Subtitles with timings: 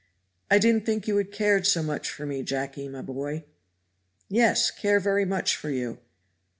[0.49, 3.43] "I didn't think you had cared so much for me, Jacky, my boy."
[4.29, 5.99] "Yes, care very much for you.